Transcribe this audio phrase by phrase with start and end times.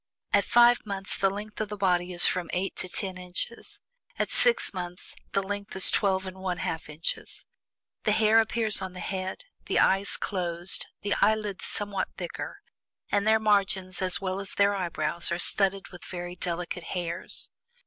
[0.33, 3.77] At FIVE MONTHS the length of the body is from eight to ten inches.
[4.17, 7.45] At SIX MONTHS, the length is twelve and one half inches.
[8.05, 12.61] The hair appears on the head, the eyes closed, the eyelids somewhat thicker,
[13.11, 17.51] and their margins, as well as their eyebrows, are studded with very delicate hairs.